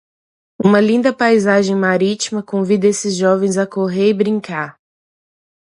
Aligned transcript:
Uma 0.59 0.79
linda 0.81 1.13
paisagem 1.13 1.75
marítima 1.75 2.41
convida 2.41 2.87
esses 2.87 3.13
jovens 3.15 3.55
a 3.55 3.67
correr 3.67 4.09
e 4.09 4.13
brincar. 4.15 4.79